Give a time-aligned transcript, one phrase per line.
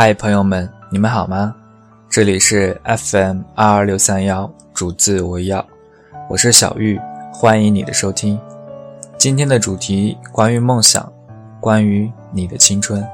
[0.00, 1.52] 嗨，朋友们，你们好吗？
[2.08, 5.66] 这里是 FM 二二六三幺，主字为要，
[6.28, 7.00] 我是小玉，
[7.32, 8.38] 欢迎你的收听。
[9.18, 11.12] 今天的主题关于梦想，
[11.58, 13.04] 关于你的青春。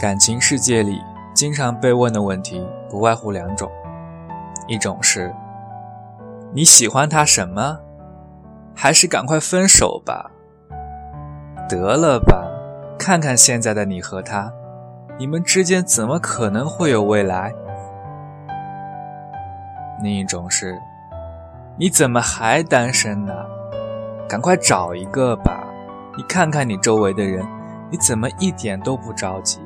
[0.00, 1.00] 感情世界里，
[1.34, 3.68] 经常被问的问题不外乎两种，
[4.68, 5.34] 一种是。
[6.56, 7.78] 你喜欢他什么？
[8.74, 10.30] 还是赶快分手吧。
[11.68, 12.48] 得了吧，
[12.98, 14.50] 看看现在的你和他，
[15.18, 17.52] 你们之间怎么可能会有未来？
[20.02, 20.80] 另一种是，
[21.76, 23.34] 你怎么还单身呢？
[24.26, 25.62] 赶快找一个吧。
[26.16, 27.46] 你看看你周围的人，
[27.90, 29.60] 你怎么一点都不着急？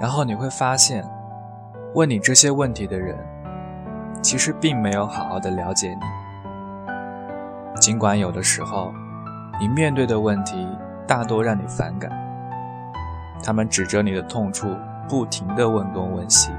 [0.00, 1.04] 然后你会发现，
[1.94, 3.18] 问你这些问题的人。
[4.26, 6.00] 其实并没有好好的了解你，
[7.80, 8.92] 尽管有的时候，
[9.60, 10.66] 你面对的问题
[11.06, 12.10] 大多让你反感，
[13.40, 14.76] 他们指着你的痛处
[15.08, 16.50] 不停的问东问西，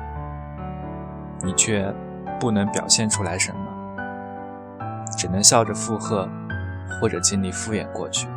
[1.43, 1.93] 你却
[2.39, 3.59] 不能表现出来什么，
[5.17, 6.25] 只能笑着附和，
[7.01, 8.29] 或者尽力敷衍过去。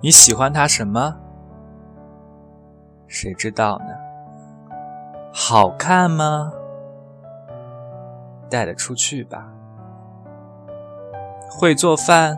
[0.00, 1.14] 你喜欢他什么？
[3.06, 4.05] 谁知道呢？
[5.38, 6.50] 好看吗？
[8.48, 9.46] 带得出去吧。
[11.50, 12.34] 会做饭？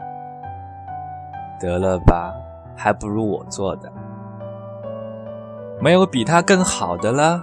[1.61, 2.35] 得了吧，
[2.77, 3.91] 还不如我做的。
[5.81, 7.41] 没有比他更好的了？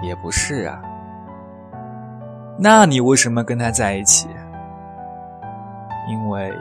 [0.00, 0.80] 也不是啊。
[2.56, 4.28] 那你为什么跟他在一起？
[6.08, 6.56] 因为，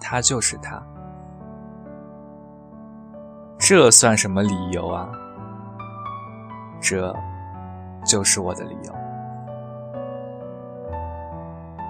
[0.00, 0.82] 他就是他。
[3.58, 5.06] 这算什么理由啊？
[6.86, 7.16] 这，
[8.04, 8.94] 就是我的理由。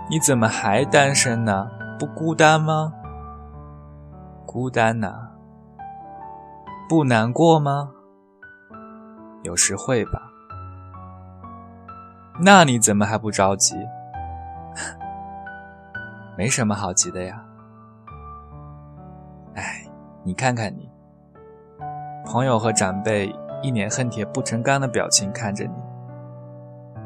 [0.09, 1.69] 你怎么还单身呢？
[1.99, 2.93] 不孤单吗？
[4.47, 5.31] 孤单呐，
[6.89, 7.91] 不难过吗？
[9.43, 10.31] 有时会吧。
[12.41, 13.75] 那你怎么还不着急？
[16.39, 17.45] 没什么好急的呀。
[19.57, 19.85] 哎，
[20.23, 20.89] 你看看你，
[22.25, 23.35] 朋友和长辈。
[23.65, 25.73] 一脸恨铁不成钢的表情看着你，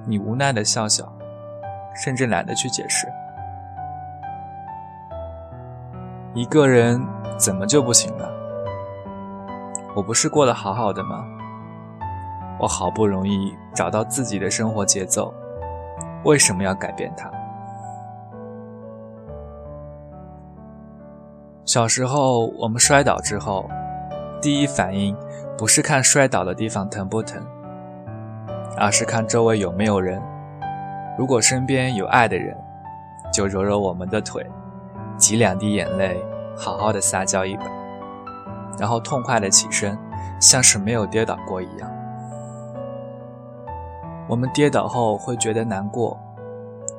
[0.04, 1.04] 你无奈的笑笑，
[1.94, 3.06] 甚至懒得去解释。
[6.34, 7.00] 一个人
[7.38, 8.28] 怎么就不行了？
[9.94, 11.24] 我不是过得好好的吗？
[12.58, 15.32] 我好不容易找到自己的生活节奏，
[16.24, 17.30] 为什么要改变它？
[21.64, 23.70] 小时候我们摔倒之后，
[24.40, 25.16] 第一反应。
[25.56, 27.44] 不是看摔倒的地方疼不疼，
[28.76, 30.22] 而是看周围有没有人。
[31.18, 32.56] 如果身边有爱的人，
[33.32, 34.46] 就揉揉我们的腿，
[35.16, 36.24] 挤两滴眼泪，
[36.56, 37.64] 好好的撒娇一把，
[38.78, 39.98] 然后痛快的起身，
[40.40, 41.90] 像是没有跌倒过一样。
[44.28, 46.16] 我们跌倒后会觉得难过，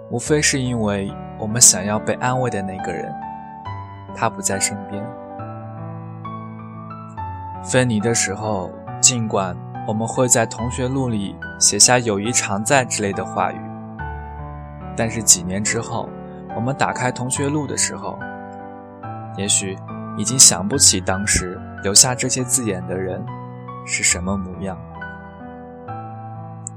[0.09, 3.09] 无非是因为我们想要被安慰的那个人，
[4.13, 5.01] 他不在身边。
[7.63, 8.71] 分离的时候，
[9.01, 9.55] 尽管
[9.87, 13.59] 我们会在同学录里写下“友谊常在”之类的话语，
[14.95, 16.09] 但是几年之后，
[16.55, 18.17] 我们打开同学录的时候，
[19.37, 19.77] 也许
[20.17, 23.23] 已经想不起当时留下这些字眼的人
[23.85, 24.77] 是什么模样。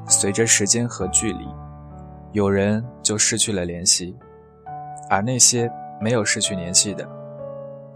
[0.09, 1.47] 随着时间和距离，
[2.33, 4.17] 有人就失去了联系，
[5.09, 5.71] 而那些
[6.01, 7.09] 没有失去联系的，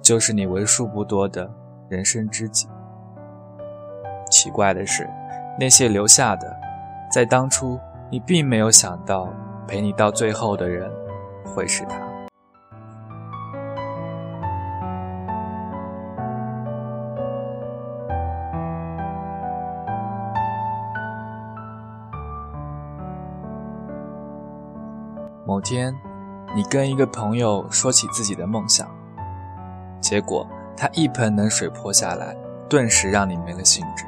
[0.01, 1.51] 就是你为数不多的
[1.89, 2.69] 人生知己。
[4.31, 5.09] 奇怪的是，
[5.59, 6.55] 那些留下的，
[7.11, 7.79] 在当初
[8.11, 9.29] 你并没有想到
[9.67, 10.91] 陪你到最后的人
[11.45, 11.97] 会是他。
[25.45, 25.95] 某天，
[26.55, 28.87] 你跟一个朋友说起自己的梦想，
[30.01, 30.47] 结果
[30.77, 32.37] 他一盆冷水泼下来，
[32.69, 34.05] 顿时让你没了兴致。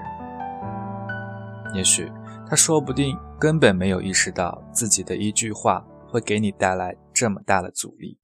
[1.75, 2.11] 也许
[2.49, 8.19] 他说不定根本没有意识到自己的一句话会给你带来这么大的阻力。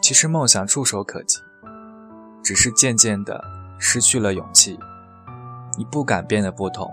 [0.00, 1.38] 其实梦想触手可及，
[2.42, 3.42] 只是渐渐的
[3.78, 4.78] 失去了勇气。
[5.76, 6.90] 你不敢变得不同，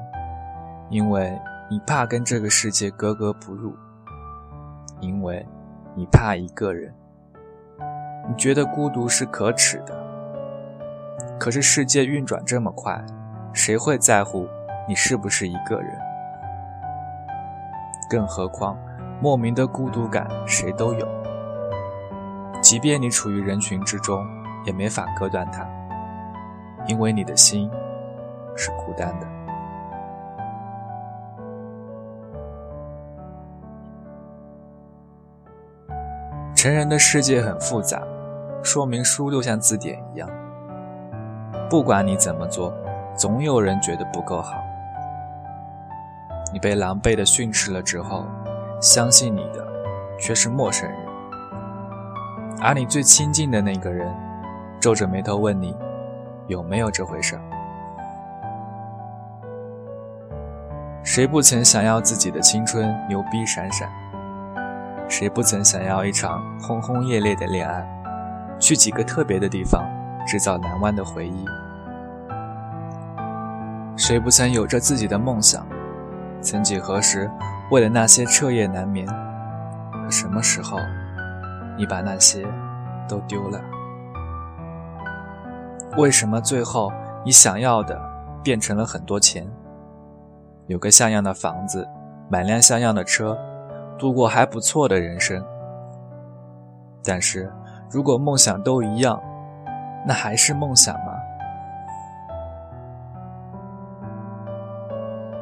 [0.90, 1.40] 因为
[1.70, 3.74] 你怕跟这个世界格格不入，
[5.00, 5.48] 因为
[5.96, 6.94] 你怕一个人，
[8.28, 9.96] 你觉得孤独是可耻的，
[11.40, 13.02] 可是世界运转这么快，
[13.54, 14.48] 谁会在乎
[14.88, 15.98] 你是不是一个人？
[18.10, 18.78] 更何况，
[19.22, 21.08] 莫名的孤独感谁都有。
[22.62, 24.26] 即便你处于人群之中，
[24.66, 25.68] 也没法割断它，
[26.86, 27.72] 因为你的心
[28.56, 29.28] 是孤单的。
[36.56, 38.02] 成人的世界很复杂，
[38.62, 40.30] 说明书就像字典一样。
[41.70, 42.74] 不管你怎么做，
[43.16, 44.64] 总有人觉得不够好。
[46.54, 48.28] 你被狼狈的训斥了之后，
[48.80, 49.68] 相信你的
[50.20, 50.98] 却是陌生人，
[52.62, 54.08] 而你最亲近的那个人，
[54.80, 55.76] 皱着眉头问你
[56.46, 57.40] 有没有这回事。
[61.04, 63.90] 谁不曾想要自己的青春牛逼闪闪？
[65.10, 67.84] 谁不曾想要一场轰轰烈烈的恋爱，
[68.60, 69.84] 去几个特别的地方，
[70.28, 71.46] 制造难忘的回忆？
[73.98, 75.66] 谁不曾有着自己的梦想？
[76.44, 77.32] 曾几何时，
[77.72, 79.08] 为了那些彻夜难眠，
[79.92, 80.78] 可什么时候，
[81.78, 82.46] 你把那些
[83.08, 83.60] 都丢了？
[85.98, 86.92] 为什么最后
[87.24, 88.00] 你想要的
[88.44, 89.48] 变成了很多钱？
[90.68, 91.88] 有个像样的房子，
[92.30, 93.38] 买辆像样的车。
[94.00, 95.42] 度过还不错的人生，
[97.06, 97.50] 但是
[97.90, 99.22] 如果梦想都一样，
[100.06, 101.14] 那还是梦想吗？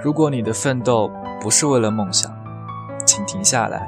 [0.01, 2.31] 如果你的奋斗不是为了梦想，
[3.05, 3.87] 请停下来，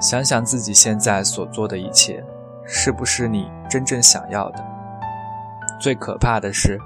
[0.00, 2.22] 想想自己现在所做的一切，
[2.66, 4.62] 是不是你真正想要的？
[5.80, 6.78] 最可怕的是，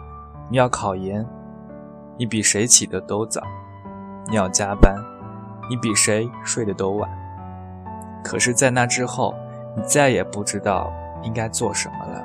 [0.49, 1.27] 你要考研，
[2.17, 3.43] 你比谁起的都早，
[4.29, 4.95] 你要加班。
[5.69, 7.11] 你比谁睡得都晚，
[8.23, 9.35] 可是，在那之后，
[9.77, 10.93] 你再也不知道
[11.25, 12.25] 应该做什么了。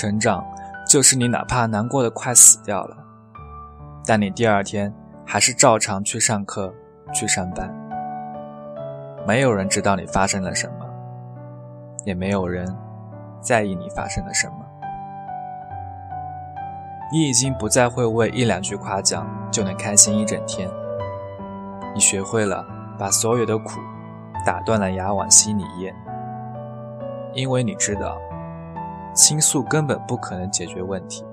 [0.00, 0.42] 成长，
[0.88, 2.96] 就是你哪怕难过的快死掉了，
[4.06, 4.90] 但你第二天
[5.26, 6.72] 还是照常去上课，
[7.12, 7.70] 去上班。
[9.26, 10.86] 没有人知道你发生了什么，
[12.06, 12.74] 也没有人
[13.42, 14.54] 在意你发生了什么。
[17.12, 20.66] 你已经不再会为一两句夸奖就能开心一整天。
[21.92, 22.64] 你学会了
[22.98, 23.78] 把所有的苦
[24.46, 25.94] 打断了牙往心里咽，
[27.34, 28.16] 因为你知道，
[29.14, 31.24] 倾诉根本不可能解决问题。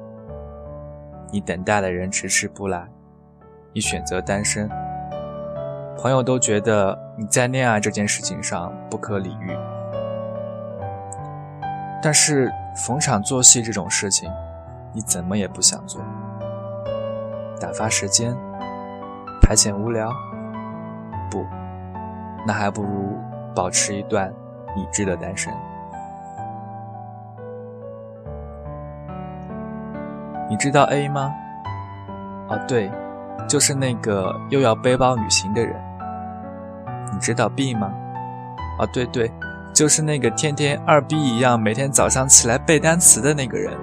[1.31, 2.87] 你等待的人迟迟不来，
[3.73, 4.69] 你选择单身。
[5.97, 9.51] 朋友都觉得你在恋爱这件事情上不可理喻，
[12.01, 14.31] 但是逢场作戏这种事情，
[14.93, 16.01] 你怎么也不想做。
[17.59, 18.35] 打发时间，
[19.41, 20.11] 排遣无聊，
[21.31, 21.43] 不，
[22.45, 23.17] 那还不如
[23.55, 24.31] 保持一段
[24.75, 25.51] 理智的单身。
[30.49, 31.33] 你知道 A 吗？
[32.49, 32.91] 哦，对，
[33.47, 35.75] 就是那个又要背包旅行的人。
[37.11, 37.91] 你知道 B 吗？
[38.79, 39.31] 哦，对对，
[39.73, 43.75] 就是那个天天二逼一样，每天早上起来背单词的那个人。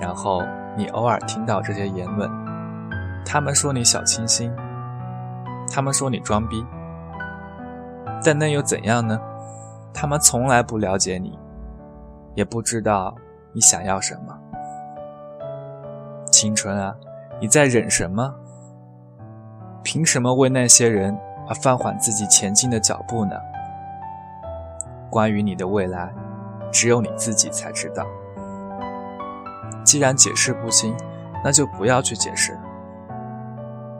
[0.00, 0.42] 然后
[0.76, 2.30] 你偶尔听到这些言论，
[3.24, 4.52] 他们说你小清新，
[5.72, 6.64] 他们说你装逼，
[8.24, 9.20] 但那又怎样呢？
[9.94, 11.38] 他们从来不了解你，
[12.34, 13.14] 也不知道
[13.52, 14.38] 你想要什么。
[16.36, 16.94] 青春啊，
[17.40, 18.34] 你在忍什么？
[19.82, 23.34] 凭什么为那些人而放缓自己前进的脚步呢？
[25.08, 26.12] 关于你的未来，
[26.70, 28.04] 只有你自己才知道。
[29.82, 30.94] 既然解释不清，
[31.42, 32.54] 那就不要去解释。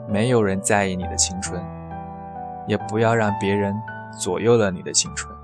[0.07, 1.59] 没有人在意你的青春，
[2.67, 3.75] 也不要让别人
[4.15, 5.35] 左右了你的青春。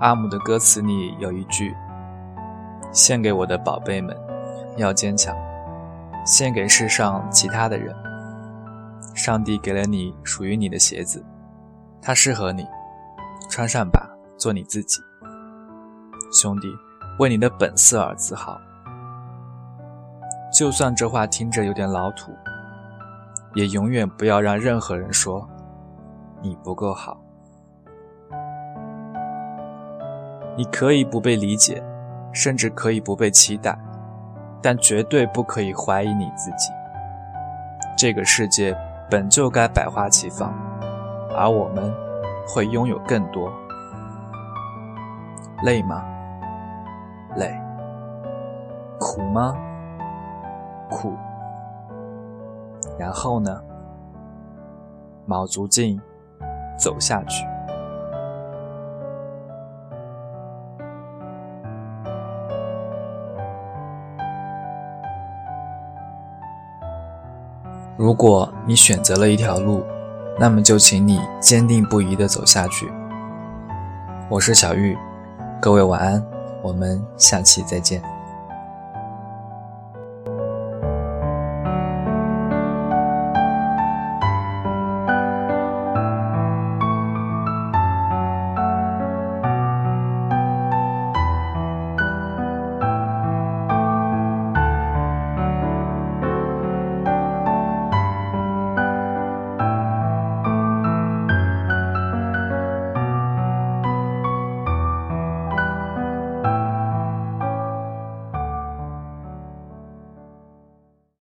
[0.00, 1.74] 阿姆的歌词里有一句
[2.92, 4.16] ：“献给我的宝贝们。”
[4.76, 5.34] 要坚强，
[6.26, 7.96] 献给世上其他的人。
[9.14, 11.24] 上帝给了你属于你的鞋子，
[12.02, 12.66] 它适合你，
[13.48, 15.00] 穿上吧，做你自己。
[16.30, 16.68] 兄弟，
[17.18, 18.60] 为你的本色而自豪。
[20.52, 22.32] 就算这话听着有点老土，
[23.54, 25.48] 也永远不要让任何人说
[26.42, 27.18] 你不够好。
[30.56, 31.82] 你可以不被理解，
[32.32, 33.78] 甚至可以不被期待。
[34.62, 36.72] 但绝对不可以怀疑你自己。
[37.96, 38.76] 这个世界
[39.08, 40.52] 本就该百花齐放，
[41.36, 41.94] 而我们
[42.48, 43.52] 会拥有更多。
[45.62, 46.04] 累吗？
[47.36, 47.54] 累。
[48.98, 49.54] 苦吗？
[50.90, 51.12] 苦。
[52.98, 53.62] 然后呢？
[55.26, 56.00] 卯足劲
[56.78, 57.46] 走下去。
[68.06, 69.82] 如果你选择了一条路，
[70.38, 72.88] 那么就请你坚定不移地走下去。
[74.28, 74.96] 我是小玉，
[75.60, 76.24] 各位晚安，
[76.62, 78.00] 我们下期再见。